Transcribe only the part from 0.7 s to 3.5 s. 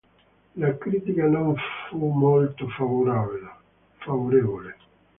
critica non fu molto favorevole.